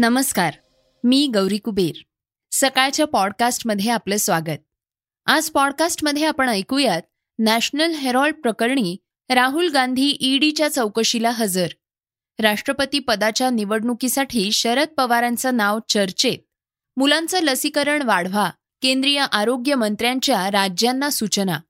नमस्कार 0.00 0.54
मी 1.04 1.30
गौरी 1.34 1.58
कुबेर. 1.58 2.02
सकाळच्या 2.52 3.06
पॉडकास्टमध्ये 3.06 3.90
आपलं 3.90 4.16
स्वागत. 4.16 4.58
आज 5.26 5.50
पॉडकास्टमध्ये 5.50 6.24
आपण 6.24 6.48
ऐकूयात 6.48 7.02
नॅशनल 7.38 7.90
हेरॉल्ड 7.90 8.34
प्रकरणी 8.34 8.96
राहुल 9.30 9.68
गांधी 9.68 10.16
ईडीच्या 10.20 10.68
चौकशीला 10.68 11.30
हजर. 11.30 11.66
राष्ट्रपती 12.38 12.98
पदाच्या 12.98 13.50
निवडणुकीसाठी 13.50 14.52
शरद 14.52 14.88
पवारांचं 14.88 15.56
नाव 15.56 15.78
चर्चेत. 15.88 16.38
मुलांचं 16.96 17.42
लसीकरण 17.42 18.02
वाढवा 18.02 18.50
केंद्रीय 18.82 19.26
आरोग्य 19.32 19.74
मंत्र्यांच्या 19.74 20.50
राज्यांना 20.50 21.10
सूचना. 21.10 21.60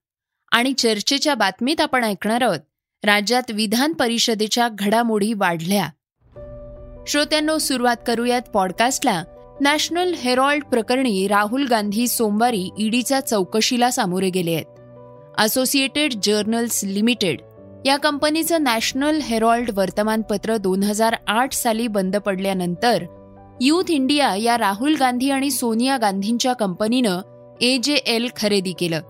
आणि 0.53 0.73
चर्चेच्या 0.73 1.35
बातमीत 1.35 1.81
आपण 1.81 2.05
ऐकणार 2.05 2.43
आहोत 2.43 2.61
राज्यात 3.05 3.51
विधान 3.51 3.92
परिषदेच्या 3.92 4.69
घडामोडी 4.73 5.33
वाढल्या. 5.33 5.89
श्रोत्यांनो 7.10 7.59
सुरुवात 7.59 7.96
करूयात 8.06 8.42
पॉडकास्टला 8.55 9.24
नॅशनल 9.60 10.14
हेरॉल्ड 10.14 10.64
प्रकरणी 10.64 11.28
राहुल 11.28 11.66
गांधी 11.66 12.09
सोमवारी 12.09 12.70
ईडीच्या 12.78 13.20
चौकशीला 13.20 13.91
सामोरे 13.91 14.30
गेले 14.30 14.55
आहेत. 14.55 14.64
असोसिएटेड 15.38 16.12
जर्नल्स 16.23 16.80
लिमिटेड 16.84 17.41
या 17.86 17.96
कंपनीचं 17.96 18.62
नॅशनल 18.62 19.20
हेरॉल्ड 19.20 19.70
वर्तमानपत्र 19.74 20.56
दोन 20.56 20.83
हजार 20.83 21.16
आठ 21.27 21.52
साली 21.52 21.86
बंद 21.86 22.16
पडल्यानंतर 22.16 23.05
युथ 23.61 23.91
इंडिया 23.91 24.36
या 24.36 24.58
राहुल 24.58 24.97
गांधी 25.00 25.30
आणि 25.30 25.50
सोनिया 25.50 25.97
गांधींच्या 25.97 26.52
कंपनीनं 26.52 27.20
ए 27.61 27.78
जे 27.78 27.95
एल 27.95 28.28
खरेदी 28.36 28.72
केलं. 28.72 29.00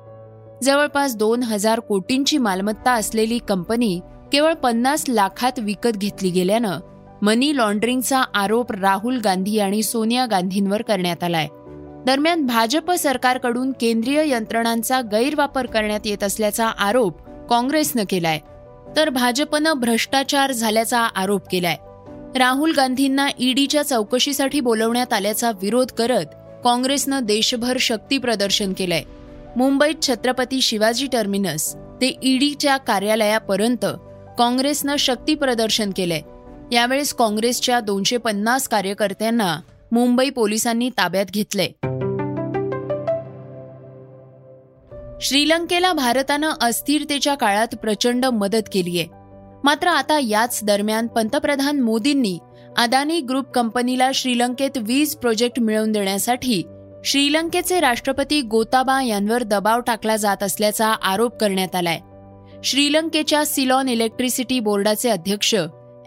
जवळपास 0.62 1.16
दोन 1.16 1.42
हजार 1.42 1.80
कोटींची 1.80 2.38
मालमत्ता 2.38 2.92
असलेली 2.92 3.38
कंपनी 3.38 4.00
केवळ 4.32 4.54
पन्नास 4.54 5.04
लाखात 5.08 5.52
विकत 5.58 5.96
घेतली 5.96 6.30
गेल्यानं 6.30 6.78
मनी 7.22 7.56
लॉन्ड्रिंगचा 7.56 8.20
आरोप 8.34 8.72
राहुल 8.72 9.18
गांधी 9.18 9.58
आणि 9.58 9.82
सोनिया 9.82 10.26
गांधींवर 10.26 10.82
करण्यात 10.82 11.24
आलाय. 11.24 11.48
दरम्यान 12.06 12.46
भाजप 12.46 12.92
सरकारकडून 12.92 13.72
केंद्रीय 13.80 14.22
यंत्रणांचा 14.26 15.00
गैरवापर 15.00 15.66
करण्यात 15.66 16.00
येत 16.04 16.24
असल्याचा 16.24 16.66
आरोप 16.66 17.20
काँग्रेसनं 17.50 18.02
केलाय. 18.10 18.38
तर 18.96 19.08
भाजपनं 19.08 19.72
भ्रष्टाचार 19.72 20.52
झाल्याचा 20.52 21.00
आरोप 21.00 21.42
केलाय. 21.50 21.76
राहुल 22.38 22.72
गांधींना 22.76 23.28
ईडीच्या 23.38 23.82
चौकशीसाठी 23.82 24.60
बोलवण्यात 24.60 25.12
आल्याचा 25.12 25.50
विरोध 25.50 25.86
करत 25.86 26.26
काँग्रेसनं 26.64 27.20
देशभर 27.22 27.76
शक्ती 27.80 28.18
प्रदर्शन 28.18 28.72
केलंय. 28.72 29.02
मुंबईत 29.56 29.94
छत्रपती 30.02 30.60
शिवाजी 30.60 31.06
टर्मिनस 31.06 31.74
ते 31.74 32.16
ईडीच्या 32.22 32.76
कार्यालयापर्यंत 32.76 33.86
काँग्रेसनं 34.38 34.96
शक्ती 34.96 35.34
प्रदर्शन 35.34 35.90
केलंय. 35.96 36.20
यावेळेस 36.72 37.14
काँग्रेसच्या 37.14 37.80
दोनशे 37.80 38.16
पन्नास 38.16 38.68
कार्यकर्त्यांना 38.68 39.60
मुंबई 39.92 40.30
पोलिसांनी 40.30 40.90
ताब्यात 40.90 41.26
घेतले. 41.30 41.68
श्रीलंकेला 45.20 45.92
भारतानं 45.92 46.52
अस्थिरतेच्या 46.60 47.34
काळात 47.34 47.74
प्रचंड 47.82 48.26
मदत 48.26 48.68
केलीय. 48.72 49.04
मात्र 49.64 49.88
आता 49.88 50.18
याच 50.18 50.60
दरम्यान 50.62 51.06
पंतप्रधान 51.06 51.80
मोदींनी 51.80 52.38
अदानी 52.78 53.20
ग्रुप 53.20 53.50
कंपनीला 53.50 54.10
श्रीलंकेत 54.14 54.70
वीज 54.76 55.16
प्रोजेक्ट 55.16 55.60
मिळवून 55.60 55.92
देण्यासाठी 55.92 56.62
श्रीलंकेचे 57.04 57.80
राष्ट्रपती 57.80 58.42
गोताबा 58.42 59.02
यांवर 59.02 59.42
दबाव 59.42 59.80
टाकला 59.80 60.16
जात 60.16 60.42
असल्याचा 60.42 60.88
आरोप 60.88 61.36
करण्यात 61.36 61.76
आलाय. 61.76 61.98
श्रीलंकेच्या 62.64 63.46
सिलॉन 63.46 63.88
इलेक्ट्रिसिटी 63.88 64.60
बोर्डाचे 64.60 65.10
अध्यक्ष 65.10 65.54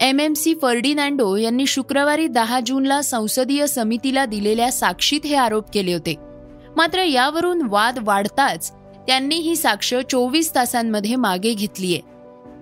एम 0.03 0.19
एम 0.19 0.33
सी 0.33 0.53
फर्डिनँडो 0.61 1.35
यांनी 1.35 1.65
शुक्रवारी 1.67 2.27
दहा 2.27 2.59
जूनला 2.65 3.01
संसदीय 3.01 3.67
समितीला 3.67 4.25
दिलेल्या 4.25 4.71
साक्षीत 4.71 5.25
हे 5.25 5.35
आरोप 5.35 5.65
केले 5.73 5.93
होते. 5.93 6.15
मात्र 6.75 6.99
यावरून 6.99 7.61
वाद 7.61 7.99
वाढताच 8.01 8.71
त्यांनी 9.07 9.35
ही 9.35 9.55
साक्ष 9.55 9.93
चोवीस 10.09 10.55
तासांमध्ये 10.55 11.15
मागे 11.15 11.53
घेतलीय. 11.53 11.97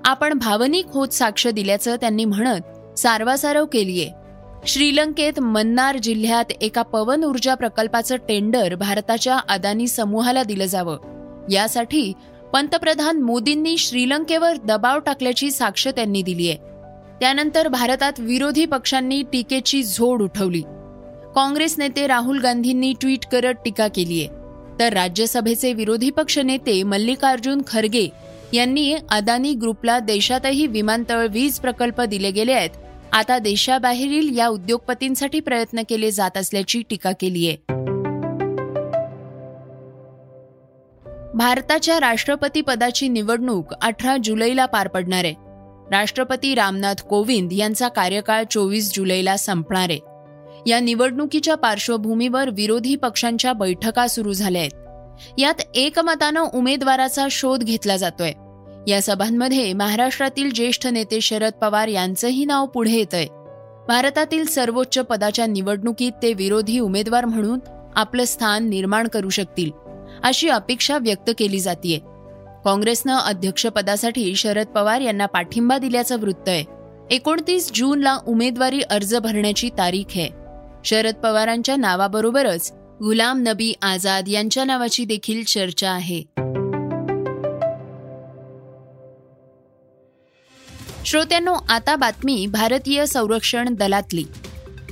आपण 0.05 0.33
भावनिक 0.33 0.85
होत 0.87 1.07
साक्ष 1.07 1.47
दिल्याचं 1.47 1.95
त्यांनी 1.95 2.25
म्हणत 2.25 2.99
सारवासारव 2.99 3.65
केलीये. 3.65 4.09
श्रीलंकेत 4.67 5.39
मन्नार 5.39 5.97
जिल्ह्यात 5.97 6.51
एका 6.61 6.81
पवन 6.81 7.23
ऊर्जा 7.23 7.55
प्रकल्पाचं 7.55 8.15
टेंडर 8.15 8.75
भारताच्या 8.75 9.39
अदानी 9.49 9.87
समूहाला 9.87 10.43
दिलं 10.43 10.65
जावं. 10.65 10.97
यासाठी 11.51 12.13
पंतप्रधान 12.53 13.21
मोदींनी 13.21 13.77
श्रीलंकेवर 13.77 14.55
दबाव 14.55 14.99
टाकल्याची 14.99 15.51
साक्ष 15.51 15.87
त्यांनी 15.87 16.21
दिलीय. 16.21 16.55
त्यानंतर 17.21 17.67
भारतात 17.67 18.19
विरोधी 18.19 18.65
पक्षांनी 18.65 19.21
टीकेची 19.31 19.83
झोड 19.83 20.21
उठवली. 20.21 20.61
काँग्रेस 21.35 21.75
नेते 21.77 22.07
राहुल 22.07 22.39
गांधींनी 22.39 22.93
ट्विट 23.01 23.25
करत 23.31 23.53
टीका 23.65 23.87
केलीय 23.87 24.27
तर 24.79 24.93
राज्यसभेचे 24.93 25.73
विरोधी 25.73 26.09
पक्ष 26.09 26.37
नेते 26.39 26.83
मल्लिकार्जुन 26.83 27.61
खरगे 27.67 28.07
यांनी 28.53 28.93
अदानी 29.09 29.53
ग्रुपला 29.53 29.99
देशातही 29.99 30.65
विमानतळ 30.67 31.27
वीज 31.27 31.59
प्रकल्प 31.59 32.01
दिले 32.01 32.31
गेले 32.31 32.53
आहेत. 32.53 32.69
आता 33.11 33.37
देशाबाहेरील 33.39 34.37
या 34.37 34.47
उद्योगपतींसाठी 34.47 35.39
प्रयत्न 35.39 35.81
केले 35.89 36.11
जात 36.11 36.37
असल्याची 36.37 36.81
टीका 36.89 37.11
केली 37.11 37.47
आहे. 37.47 37.57
भारताच्या 41.33 41.99
राष्ट्रपती 41.99 42.61
पदाची 42.61 43.07
निवडणूक 43.07 43.73
अठरा 43.81 44.17
जुलैला 44.23 44.65
पार 44.65 44.87
पडणार 44.87 45.25
आहे. 45.25 45.50
राष्ट्रपती 45.91 46.55
रामनाथ 46.55 47.01
कोविंद 47.01 47.53
यांचा 47.53 47.87
कार्यकाळ 47.87 48.43
चोवीस 48.51 48.91
जुलैला 48.95 49.37
संपणार 49.37 49.87
आहे. 49.89 49.99
या 50.65 50.79
निवडणुकीच्या 50.79 51.55
पार्श्वभूमीवर 51.55 52.49
विरोधी 52.49 52.95
पक्षांच्या 52.95 53.53
बैठका 53.53 54.07
सुरू 54.07 54.33
झाल्या 54.33 54.61
आहेत. 54.61 54.71
यात 55.37 55.61
एकमतानं 55.75 56.43
उमेदवाराचा 56.53 57.27
शोध 57.31 57.63
घेतला 57.63 57.97
जातोय. 57.97 58.31
या 58.87 59.01
सभांमध्ये 59.01 59.73
महाराष्ट्रातील 59.73 60.51
ज्येष्ठ 60.51 60.87
नेते 60.87 61.21
शरद 61.21 61.51
पवार 61.51 61.87
यांचंही 61.87 62.45
नाव 62.45 62.65
पुढे 62.65 62.91
येतंय. 62.91 63.25
भारतातील 63.87 64.45
सर्वोच्च 64.45 64.99
पदाच्या 64.99 65.45
निवडणुकीत 65.45 66.11
ते 66.23 66.33
विरोधी 66.33 66.79
उमेदवार 66.79 67.25
म्हणून 67.25 67.59
आपलं 67.95 68.23
स्थान 68.25 68.69
निर्माण 68.69 69.07
करू 69.07 69.29
शकतील 69.29 69.71
अशी 70.23 70.49
अपेक्षा 70.49 70.97
व्यक्त 70.97 71.31
केली 71.37 71.59
जातीये. 71.59 71.99
काँग्रेसनं 72.65 73.17
अध्यक्षपदासाठी 73.17 74.35
शरद 74.35 74.67
पवार 74.67 75.01
यांना 75.01 75.25
पाठिंबा 75.25 75.77
दिल्याचं 75.77 76.19
वृत्त 76.19 76.49
आहे. 76.49 76.63
एकोणतीस 77.11 77.71
जूनला 77.75 78.17
उमेदवारी 78.27 78.81
अर्ज 78.81 79.15
भरण्याची 79.15 79.69
तारीख 79.77 80.05
आहे. 80.09 80.29
शरद 80.85 81.15
पवारांच्या 81.15 81.75
नावाबरोबरच 81.75 82.71
गुलाम 83.03 83.43
नबी 83.47 83.73
आझाद 83.81 84.29
यांच्या 84.29 84.63
नावाची 84.63 85.05
देखील 85.05 85.43
चर्चा 85.43 85.91
आहे. 85.91 86.23
श्रोत्यांनो 91.05 91.53
आता 91.69 91.95
बातमी 91.95 92.47
भारतीय 92.47 93.05
संरक्षण 93.05 93.73
दलातली. 93.73 94.23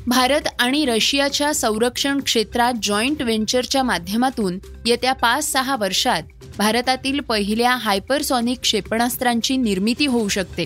भारत 0.09 0.41
आणि 0.59 0.85
रशियाच्या 0.85 1.53
संरक्षण 1.53 2.19
क्षेत्रात 2.19 2.73
जॉईंट 2.83 3.21
व्हेंचरच्या 3.21 3.83
माध्यमातून 3.83 4.59
येत्या 4.85 5.13
पाच 5.13 5.51
सहा 5.51 5.75
वर्षात 5.75 6.23
भारतातील 6.57 7.19
पहिल्या 7.19 7.75
हायपरसॉनिक 7.75 8.59
क्षेपणास्त्रांची 8.59 9.57
निर्मिती 9.57 10.05
होऊ 10.05 10.27
शकते. 10.27 10.65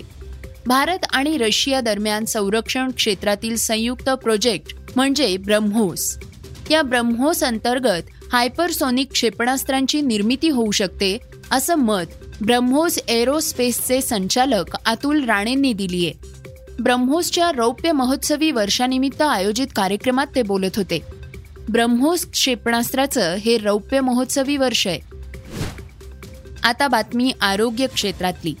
भारत 0.66 0.98
आणि 1.12 1.38
रशिया 1.38 1.80
दरम्यान 1.80 2.24
संरक्षण 2.24 2.90
क्षेत्रातील 2.90 3.56
संयुक्त 3.56 4.10
प्रोजेक्ट 4.10 4.76
म्हणजे 4.96 5.36
ब्रह्मोस. 5.36 6.18
या 6.70 6.82
ब्रह्मोस 6.82 7.44
अंतर्गत 7.44 8.02
हायपरसॉनिक 8.32 9.12
क्षेपणास्त्रांची 9.12 10.00
निर्मिती 10.00 10.48
होऊ 10.48 10.70
शकते 10.70 11.18
असं 11.50 11.74
मत 11.74 12.04
ब्रह्मोस 12.40 12.98
एरोस्पेसचे 13.08 14.00
संचालक 14.00 14.76
अतुल 14.86 15.24
राणेंनी 15.24 15.72
दिलीये. 15.72 16.33
ब्रह्मोसच्या 16.80 17.52
रौप्य 17.52 17.92
महोत्सवी 17.92 18.50
वर्षानिमित्त 18.50 19.22
आयोजित 19.22 19.66
कार्यक्रमात 19.76 20.26
ते 20.34 20.42
बोलत 20.42 20.76
होते. 20.76 21.02
ब्रह्मोस 21.68 22.26
क्षेपणास्त्राचं 22.26 23.34
हे 23.34 23.58
रौप्य 23.58 24.00
महोत्सवी 24.00 24.56
वर्ष 24.56 24.86
आहे. 24.86 25.00
आता 26.62 26.88
बातमी 26.88 27.32
आरोग्य 27.40 27.86
क्षेत्रातली. 27.86 28.54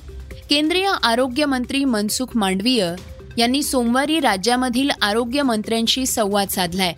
केंद्रीय 0.50 0.90
आरोग्य 1.02 1.44
मंत्री 1.44 1.84
मनसुख 1.84 2.26
मांडवीय 2.34 2.90
यांनी 3.38 3.62
सोमवारी 3.62 4.20
राज्यामधील 4.20 4.90
आरोग्य 5.02 5.42
मंत्र्यांशी 5.42 6.06
संवाद 6.06 6.48
साधलाय. 6.48 6.92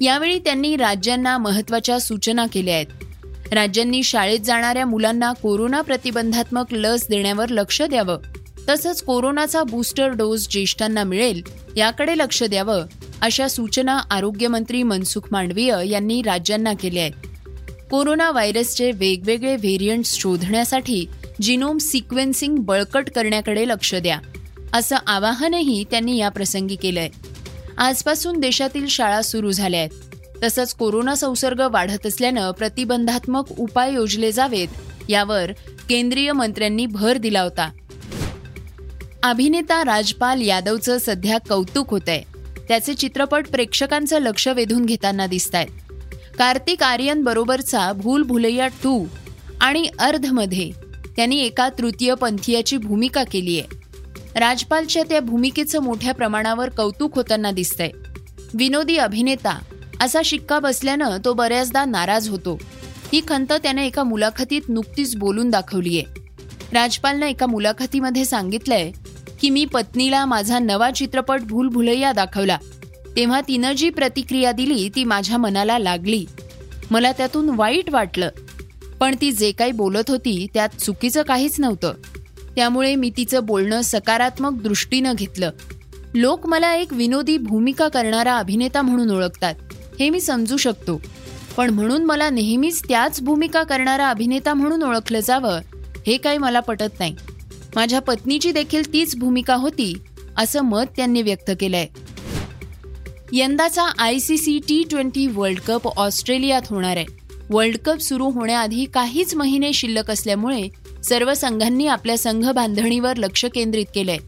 यावेळी 0.00 0.38
त्यांनी 0.38 0.76
राज्यांना 0.76 1.38
महत्त्वाच्या 1.38 2.00
सूचना 2.00 2.46
केल्या 2.46 2.74
आहेत. 2.74 2.86
राज्यांनी 3.52 4.02
शाळेत 4.02 4.40
जाणाऱ्या 4.40 4.86
मुलांना 4.86 5.32
कोरोना 5.32 5.80
प्रतिबंधात्मक 5.80 6.64
लस 6.72 7.08
देण्यावर 7.08 7.48
लक्ष 7.48 7.82
द्यावं. 7.82 8.18
तसंच 8.68 9.02
कोरोनाचा 9.02 9.62
बूस्टर 9.62 10.08
डोस 10.08 10.48
ज्येष्ठांना 10.50 11.04
मिळेल 11.04 11.42
याकडे 11.76 12.18
लक्ष 12.18 12.42
द्यावं 12.42 12.86
अशा 13.20 13.48
सूचना 13.48 14.00
आरोग्यमंत्री 14.10 14.82
मनसुख 14.82 15.22
मांडवीय 15.30 15.76
यांनी 15.84 16.22
राज्यांना 16.22 16.72
केल्या 16.72 17.02
आहेत. 17.02 17.12
कोरोना 17.90 18.30
व्हायरसचे 18.30 18.90
वेगवेगळे 18.90 19.56
व्हेरियंट्स 19.56 20.14
शोधण्यासाठी 20.14 21.06
जिनोम 21.42 21.78
सिक्वेन्सिंग 21.78 22.56
बळकट 22.56 23.10
करण्याकडे 23.10 23.68
लक्ष 23.68 23.94
द्या 23.94 24.18
असं 24.72 24.96
आवाहनही 25.06 25.84
त्यांनी 25.90 26.18
या 26.18 26.28
प्रसंगी 26.28 26.76
केलंय. 26.76 27.08
आजपासून 27.78 28.40
देशातील 28.40 28.86
शाळा 28.86 29.22
सुरू 29.22 29.52
झाल्या 29.52 29.80
आहेत. 29.80 29.90
तसंच 30.42 30.74
कोरोना 30.74 31.14
संसर्ग 31.14 31.60
वाढत 31.72 32.06
असल्यानं 32.06 32.50
प्रतिबंधात्मक 32.50 33.44
उपाय 33.58 33.94
योजले 33.94 34.32
जावेत 34.32 34.68
यावर 35.08 35.52
केंद्रीय 35.88 36.32
मंत्र्यांनी 36.32 36.86
भर 36.86 37.16
दिला 37.16 37.40
होता. 37.40 37.70
अभिनेता 39.22 39.82
राजपाल 39.84 40.40
यादवचं 40.40 40.98
सध्या 40.98 41.38
कौतुक 41.48 41.90
होत 41.90 42.08
आहे 42.08 42.22
त्याचे 42.68 42.94
चित्रपट 42.94 43.48
प्रेक्षकांचं 43.48 44.18
लक्ष 44.18 44.48
वेधून 44.48 44.84
घेताना 44.84 45.26
दिसत 45.26 45.54
आहेत 45.54 45.92
कार्तिक 46.38 46.82
आर्यन 46.82 47.22
बरोबरचा 47.22 47.92
भूल 47.92 48.22
भुलैया 48.22 48.66
टू 48.66 49.04
आणि 49.60 49.88
अर्धमध्ये 49.98 50.70
त्यांनी 51.16 51.38
एका 51.38 51.68
तृतीय 51.68 52.14
पंथीयाची 52.14 52.76
भूमिका 52.76 53.24
केली 53.24 53.60
आहे. 53.60 54.40
राजपालच्या 54.40 55.02
त्या 55.02 55.20
भूमिकेचं 55.20 55.82
मोठ्या 55.82 56.14
प्रमाणावर 56.14 56.68
कौतुक 56.68 57.16
होताना 57.16 57.50
दिसतंय. 57.50 57.90
विनोदी 58.54 58.96
अभिनेता 58.96 59.58
असा 60.00 60.20
शिक्का 60.24 60.58
बसल्यानं 60.58 61.16
तो 61.24 61.32
बऱ्याचदा 61.32 61.84
नाराज 61.84 62.28
होतो. 62.28 62.58
ही 63.12 63.20
खंत 63.28 63.52
त्याने 63.52 63.86
एका 63.86 64.02
मुलाखतीत 64.02 64.62
नुकतीच 64.68 65.16
बोलून 65.16 65.50
दाखवली 65.50 65.98
आहे 65.98 66.21
राजपालनं 66.72 67.26
एका 67.26 67.46
मुलाखतीमध्ये 67.46 68.24
सांगितलंय 68.24 68.92
की 69.40 69.50
मी 69.50 69.64
पत्नीला 69.64 70.24
माझा 70.24 70.58
नवा 70.58 70.90
चित्रपट 70.90 71.40
भूल 71.40 71.68
भुलैया 71.68 72.12
दाखवला. 72.12 72.58
तेव्हा 73.16 73.40
तिनं 73.40 73.72
जी 73.72 73.90
प्रतिक्रिया 73.90 74.52
दिली 74.52 74.88
ती 74.88 75.04
माझ्या 75.04 75.38
मनाला 75.38 75.78
लागली. 75.78 76.26
मला 76.90 77.12
त्यातून 77.12 77.48
वाईट 77.48 77.90
वाटलं. 77.90 78.28
पण 79.00 79.14
ती 79.20 79.32
जे 79.32 79.52
काही 79.52 79.72
बोलत 79.72 80.10
होती 80.10 80.46
त्यात 80.54 80.68
चुकीचं 80.68 81.22
काहीच 81.22 81.60
नव्हतं. 81.60 81.92
त्यामुळे 82.56 82.94
मी 82.94 83.10
तिचं 83.16 83.44
बोलणं 83.44 83.80
सकारात्मक 83.80 84.62
दृष्टीनं 84.62 85.12
घेतलं. 85.14 85.50
लोक 86.14 86.46
मला 86.46 86.74
एक 86.74 86.92
विनोदी 86.92 87.38
भूमिका 87.38 87.88
करणारा 87.88 88.36
अभिनेता 88.36 88.82
म्हणून 88.82 89.10
ओळखतात 89.10 89.54
हे 90.00 90.10
मी 90.10 90.20
समजू 90.20 90.56
शकतो. 90.56 91.02
पण 91.56 91.70
म्हणून 91.70 92.04
मला 92.04 92.30
नेहमीच 92.30 92.82
त्याच 92.88 93.20
भूमिका 93.20 93.62
करणारा 93.62 94.08
अभिनेता 94.08 94.54
म्हणून 94.54 94.82
ओळखलं 94.82 95.20
जावं 95.20 95.60
हे 96.06 96.16
काही 96.16 96.38
मला 96.38 96.60
पटत 96.60 96.98
नाही. 96.98 97.16
माझ्या 97.76 98.00
पत्नीची 98.00 98.52
देखील 98.52 98.92
तीच 98.92 99.16
भूमिका 99.16 99.54
होती 99.54 99.94
असं 100.36 100.62
मत 100.62 100.84
त्यांनी 100.96 101.22
व्यक्त 101.22 101.50
केलंय. 101.60 101.86
यंदाचा 103.32 103.82
I 103.98 104.18
C 104.18 104.38
C 104.38 104.58
T 104.68 104.84
twenty 104.90 105.26
world 105.26 105.60
cup 105.60 105.88
ऑस्ट्रेलियात 105.98 106.62
होणार 106.70 106.96
आहे. 106.96 107.06
वर्ल्ड 107.50 107.76
कप 107.76 107.98
सुरू 107.98 108.30
होण्याआधी 108.30 108.84
काहीच 108.84 109.34
महिने 109.34 109.72
शिल्लक 109.72 110.10
असल्यामुळे 110.10 110.68
सर्व 111.04 111.34
संघांनी 111.34 111.86
आपल्या 111.86 112.18
संघ 112.18 112.50
बांधणीवर 112.50 113.16
लक्ष 113.16 113.44
केंद्रित 113.44 113.86
केलंय. 113.94 114.18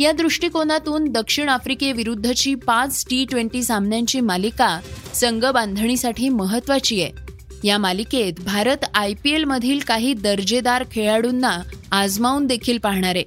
या 0.00 0.12
दृष्टिकोनातून 0.12 1.04
दक्षिण 1.04 1.48
आफ्रिकेविरुद्धची 1.48 2.54
पाच 2.54 3.04
टी 3.10 3.24
ट्वेंटी 3.24 3.62
सामन्यांची 3.62 4.20
मालिका 4.20 4.80
संघ 5.14 5.44
बांधणीसाठी 5.44 6.28
महत्वाची 6.28 7.02
आहे. 7.02 7.31
या 7.64 7.78
मालिकेत 7.78 8.32
भारत 8.44 8.84
आय 8.94 9.12
पी 9.22 9.30
एलमधील 9.30 9.78
काही 9.78 10.14
दर्जेदार 10.14 10.84
खेळाडूंना 10.92 11.58
आजमावून 11.92 12.46
देखील 12.46 12.78
पाहणार 12.78 13.14
आहे. 13.14 13.24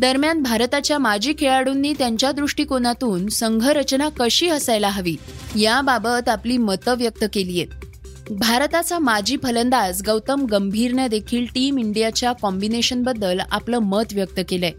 दरम्यान 0.00 0.42
भारताच्या 0.42 0.98
माजी 0.98 1.34
खेळाडूंनी 1.38 1.92
त्यांच्या 1.92 2.32
दृष्टिकोनातून 2.32 3.28
संघरचना 3.28 4.08
कशी 4.08 4.48
असायला 4.48 4.88
हवी 4.88 5.16
याबाबत 5.56 6.28
आपली 6.28 6.58
मतं 6.58 6.94
व्यक्त 6.98 7.24
केली 7.32 7.60
आहेत. 7.60 7.84
भारताचा 8.30 8.98
माजी 8.98 9.36
फलंदाज 9.42 10.02
गौतम 10.06 10.46
गंभीरनं 10.46 11.06
देखील 11.06 11.46
टीम 11.46 11.78
इंडियाच्या 11.78 12.32
कॉम्बिनेशनबद्दल 12.32 13.40
आपलं 13.50 13.78
मत 13.78 14.12
व्यक्त 14.12 14.40
केलंय. 14.48 14.72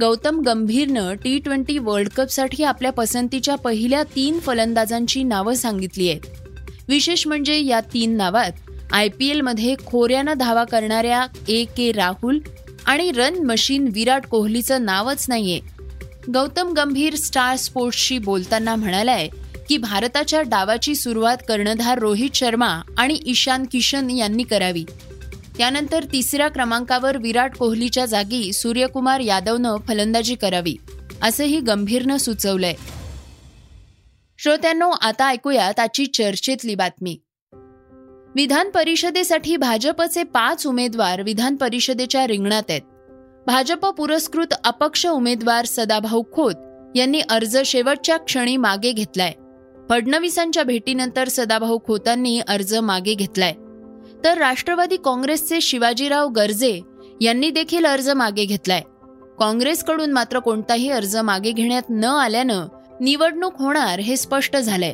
गौतम 0.00 0.40
गंभीरनं 0.40 1.14
टी 1.14 1.38
ट्वेंटी 1.38 1.78
वर्ल्ड 1.78 2.08
कपसाठी 2.08 2.64
आपल्या 2.64 2.92
पसंतीच्या 2.92 3.54
पहिल्या 3.54 4.02
तीन 4.02 4.38
फलंदाजांची 4.38 5.22
नावं 5.22 5.54
सांगितली 5.54 6.10
आहेत. 6.10 6.20
विशेष 6.88 7.26
म्हणजे 7.26 7.58
या 7.58 7.80
तीन 7.94 8.16
नावात 8.16 8.70
आय 8.92 9.08
पी 9.08 9.28
एलमध्ये 9.28 9.74
खोऱ्यानं 9.86 10.38
धावा 10.38 10.64
करणाऱ्या 10.64 11.26
ए 11.48 11.64
के 11.76 11.90
राहुल 11.92 12.38
आणि 12.86 13.10
रन 13.10 13.42
मशीन 13.46 13.88
विराट 13.94 14.26
कोहलीचं 14.26 14.84
नावच 14.84 15.24
नाहीये. 15.28 15.60
गौतम 16.34 16.72
गंभीर 16.72 17.14
स्टार 17.14 17.56
स्पोर्ट्सशी 17.56 18.18
बोलताना 18.18 18.74
म्हणालाय 18.74 19.28
की 19.68 19.76
भारताच्या 19.76 20.42
डावाची 20.42 20.94
सुरुवात 20.94 21.36
कर्णधार 21.48 21.98
रोहित 21.98 22.34
शर्मा 22.34 22.68
आणि 22.98 23.18
ईशान 23.26 23.64
किशन 23.72 24.10
यांनी 24.10 24.42
करावी. 24.42 24.84
त्यानंतर 25.56 26.04
तिसऱ्या 26.04 26.48
क्रमांकावर 26.48 27.16
विराट 27.16 27.56
कोहलीच्या 27.56 28.04
जागी 28.06 28.52
सूर्यकुमार 28.52 29.20
यादवनं 29.20 29.76
फलंदाजी 29.88 30.34
करावी 30.34 30.76
असंही 31.22 31.60
गंभीरनं 31.60 32.16
सुचवलंय. 32.16 32.74
श्रोत्यांनो 34.46 34.90
आता 34.90 35.28
ऐकूया 35.28 35.72
त्याची 35.72 36.06
चर्चेतली 36.06 36.74
बातमी. 36.74 37.18
विधान 38.34 38.70
परिषदेसाठी 38.70 39.56
भाजपचे 39.56 40.22
पाच 40.22 40.66
उमेदवार 40.66 41.22
विधान 41.22 41.56
परिषदेच्या 41.56 42.26
रिंगणात 42.26 42.62
आहेत. 42.68 42.80
भाजप 43.46 43.86
पुरस्कृत 43.86 44.54
अपक्ष 44.64 45.06
उमेदवार 45.06 45.64
सदाभाऊ 45.64 46.22
खोत 46.32 46.54
यांनी 46.94 47.20
अर्ज 47.20 47.58
शेवटच्या 47.58 48.16
क्षणी 48.16 48.56
मागे 48.56 48.92
घेतलाय. 48.92 49.32
फडणवीसांच्या 49.90 50.62
भेटीनंतर 50.62 51.28
सदाभाऊ 51.28 51.78
खोतांनी 51.86 52.40
अर्ज 52.48 52.74
मागे 52.74 53.14
घेतलाय. 53.14 53.52
तर 54.24 54.38
राष्ट्रवादी 54.38 54.96
काँग्रेसचे 54.96 55.60
शिवाजीराव 55.60 56.28
गर्जे 56.28 56.80
यांनी 57.20 57.50
देखील 57.50 57.86
अर्ज 57.86 58.10
मागे 58.10 58.44
घेतलाय. 58.44 58.80
काँग्रेसकडून 59.38 60.12
मात्र 60.12 60.38
कोणताही 60.38 60.90
अर्ज 60.90 61.16
मागे 61.16 61.50
घेण्यात 61.50 61.90
न 61.90 62.04
आल्यानं 62.04 62.66
निवडणूक 63.00 63.52
होणार 63.58 63.98
हे 63.98 64.16
स्पष्ट 64.16 64.56
झालंय. 64.56 64.92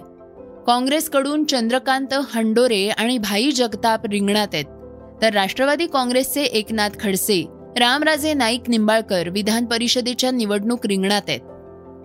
काँग्रेसकडून 0.67 1.45
चंद्रकांत 1.45 2.07
हंडोरे 2.13 2.89
आणि 2.89 3.19
भाई 3.19 3.51
जगताप 3.51 4.07
रिंगणात 4.07 4.49
आहेत. 4.53 4.65
तर 5.23 5.33
राष्ट्रवादी 5.33 5.87
काँग्रेसचे 5.87 6.43
एकनाथ 6.43 6.89
खडसे 7.01 7.47
रामराजे 7.79 8.35
नाईक 8.35 8.63
निंबाळकर 8.69 9.29
विधान 9.29 9.65
परिषदेच्या 9.65 10.31
निवडणूक 10.31 10.87
रिंगणात 10.87 11.23
आहेत. 11.29 11.41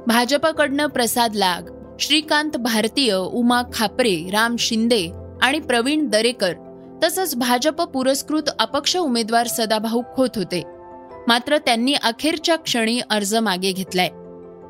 भाजपकडनं 0.08 0.88
प्रसाद 0.88 1.36
लाग 1.36 1.62
श्रीकांत 2.00 2.58
भारतीय 2.58 3.14
उमा 3.14 3.62
खापरे 3.74 4.30
राम 4.32 4.56
शिंदे 4.60 5.12
आणि 5.42 5.60
प्रवीण 5.60 6.08
दरेकर 6.08 6.54
तसंच 7.04 7.36
भाजप 7.36 7.82
पुरस्कृत 7.82 8.44
अपक्ष 8.60 8.98
उमेदवार 8.98 9.48
सदाभाऊ 9.48 10.02
खोत 10.16 10.30
होते. 10.36 10.64
मात्र 11.28 11.58
त्यांनी 11.58 11.94
अखेरच्या 11.94 12.56
क्षणी 12.56 13.00
अर्ज 13.10 13.36
मागे 13.36 13.72
घेतलाय. 13.72 14.10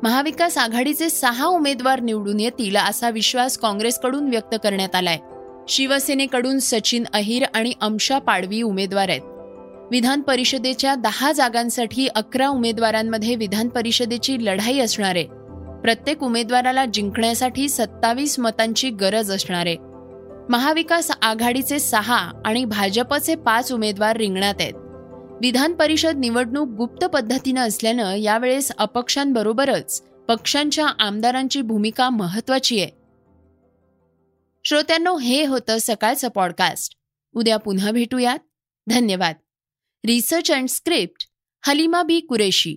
महाविकास 0.02 0.58
आघाडीचे 0.58 1.10
सहा 1.10 1.46
उमेदवार 1.46 2.00
निवडून 2.00 2.40
येतील 2.40 2.76
असा 2.76 3.10
विश्वास 3.10 3.58
काँग्रेसकडून 3.58 4.28
व्यक्त 4.28 4.54
करण्यात 4.62 4.94
आलाय. 4.94 5.18
शिवसेनेकडून 5.68 6.58
सचिन 6.58 7.04
अहिर 7.12 7.44
आणि 7.54 7.72
अमशा 7.80 8.18
पाडवी 8.18 8.62
उमेदवार 8.62 9.08
आहेत. 9.08 9.20
विधान 9.90 10.20
परिषदेच्या 10.20 10.94
दहा 10.94 11.32
जागांसाठी 11.32 12.06
अकरा 12.06 12.48
उमेदवारांमध्ये 12.48 13.34
विधान 13.34 13.68
परिषदेची 13.68 14.36
लढाई 14.40 14.78
असणार 14.78 15.16
आहे. 15.16 15.26
प्रत्येक 15.82 16.22
उमेदवाराला 16.22 16.84
जिंकण्यासाठी 16.86 17.68
सत्तावीस 17.68 18.38
मतांची 18.38 18.90
गरज 18.90 19.30
असणार 19.30 19.66
आहे. 19.66 19.76
महाविकास 20.48 21.10
आघाडीचे 21.22 21.78
सहा 21.78 22.30
आणि 22.44 22.64
भाजपचे 22.64 23.34
पाच 23.34 23.72
उमेदवार 23.72 24.16
रिंगणात 24.16 24.54
आहेत. 24.60 24.74
विधान 25.40 25.74
परिषद 25.74 26.16
निवडणूक 26.16 26.68
गुप्त 26.68 27.04
पद्धतीनं 27.04 27.68
असल्यानं 27.68 28.14
यावेळेस 28.14 28.72
अपक्षांबरोबरच 28.78 30.02
पक्षांच्या 30.28 30.86
आमदारांची 30.98 31.62
भूमिका 31.62 32.10
महत्वाची 32.10 32.80
आहे. 32.80 32.90
श्रोत्यांनो 34.64 35.18
हे 35.18 35.46
होतं 35.46 35.76
सकाळचं 35.80 36.28
पॉडकास्ट 36.28 36.94
उद्या 37.32 37.56
पुन्हा 37.56 37.90
भेटूयात. 37.90 38.38
धन्यवाद. 38.86 39.34
Research 40.06 40.52
and 40.52 40.68
script 40.68 41.26
Halima 41.66 42.02
Bi 42.02 42.20
Qureshi. 42.20 42.76